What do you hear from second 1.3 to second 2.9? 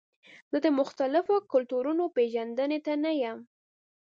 کلتورونو پیژندنې